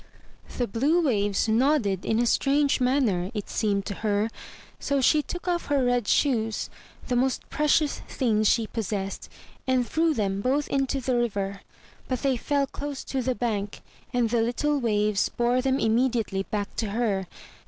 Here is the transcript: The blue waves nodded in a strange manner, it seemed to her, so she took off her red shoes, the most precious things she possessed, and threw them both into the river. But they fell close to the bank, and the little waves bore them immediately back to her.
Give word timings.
The 0.57 0.65
blue 0.67 1.05
waves 1.05 1.47
nodded 1.47 2.03
in 2.05 2.17
a 2.17 2.25
strange 2.25 2.81
manner, 2.81 3.29
it 3.35 3.51
seemed 3.51 3.85
to 3.85 3.93
her, 4.01 4.31
so 4.79 4.99
she 4.99 5.21
took 5.21 5.47
off 5.47 5.67
her 5.67 5.85
red 5.85 6.07
shoes, 6.07 6.71
the 7.07 7.15
most 7.15 7.47
precious 7.51 7.99
things 8.07 8.49
she 8.49 8.65
possessed, 8.65 9.29
and 9.67 9.87
threw 9.87 10.15
them 10.15 10.41
both 10.41 10.67
into 10.69 11.01
the 11.01 11.15
river. 11.17 11.61
But 12.07 12.23
they 12.23 12.35
fell 12.35 12.65
close 12.65 13.03
to 13.03 13.21
the 13.21 13.35
bank, 13.35 13.81
and 14.11 14.31
the 14.31 14.41
little 14.41 14.79
waves 14.79 15.29
bore 15.29 15.61
them 15.61 15.77
immediately 15.79 16.47
back 16.49 16.75
to 16.77 16.89
her. 16.89 17.27